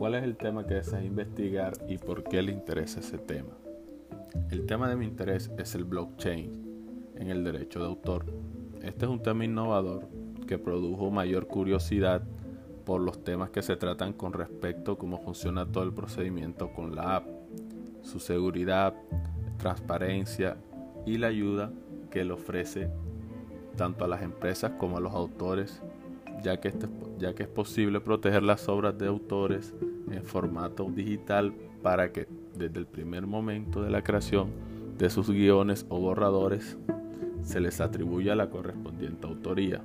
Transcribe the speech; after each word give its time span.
¿Cuál 0.00 0.14
es 0.14 0.24
el 0.24 0.38
tema 0.38 0.66
que 0.66 0.72
deseas 0.72 1.04
investigar 1.04 1.74
y 1.86 1.98
por 1.98 2.24
qué 2.24 2.40
le 2.40 2.52
interesa 2.52 3.00
ese 3.00 3.18
tema? 3.18 3.52
El 4.48 4.64
tema 4.64 4.88
de 4.88 4.96
mi 4.96 5.04
interés 5.04 5.50
es 5.58 5.74
el 5.74 5.84
blockchain 5.84 7.12
en 7.16 7.28
el 7.28 7.44
derecho 7.44 7.80
de 7.80 7.84
autor. 7.84 8.24
Este 8.80 9.04
es 9.04 9.10
un 9.10 9.22
tema 9.22 9.44
innovador 9.44 10.08
que 10.46 10.56
produjo 10.56 11.10
mayor 11.10 11.48
curiosidad 11.48 12.22
por 12.86 13.02
los 13.02 13.22
temas 13.24 13.50
que 13.50 13.60
se 13.60 13.76
tratan 13.76 14.14
con 14.14 14.32
respecto 14.32 14.92
a 14.92 14.98
cómo 14.98 15.18
funciona 15.18 15.70
todo 15.70 15.84
el 15.84 15.92
procedimiento 15.92 16.72
con 16.72 16.94
la 16.94 17.16
app, 17.16 17.26
su 18.00 18.20
seguridad, 18.20 18.94
transparencia 19.58 20.56
y 21.04 21.18
la 21.18 21.26
ayuda 21.26 21.74
que 22.10 22.24
le 22.24 22.32
ofrece 22.32 22.88
tanto 23.76 24.06
a 24.06 24.08
las 24.08 24.22
empresas 24.22 24.72
como 24.78 24.96
a 24.96 25.00
los 25.00 25.12
autores, 25.12 25.82
ya 26.42 26.60
que, 26.60 26.68
este, 26.68 26.86
ya 27.18 27.34
que 27.34 27.44
es 27.44 27.48
posible 27.48 28.00
proteger 28.00 28.42
las 28.42 28.68
obras 28.68 28.96
de 28.98 29.06
autores 29.06 29.74
en 30.10 30.24
formato 30.24 30.84
digital 30.84 31.52
para 31.82 32.12
que 32.12 32.26
desde 32.56 32.78
el 32.78 32.86
primer 32.86 33.26
momento 33.26 33.82
de 33.82 33.90
la 33.90 34.02
creación 34.02 34.50
de 34.98 35.08
sus 35.10 35.30
guiones 35.30 35.86
o 35.88 35.98
borradores 35.98 36.76
se 37.42 37.60
les 37.60 37.80
atribuya 37.80 38.34
la 38.34 38.50
correspondiente 38.50 39.26
autoría. 39.26 39.82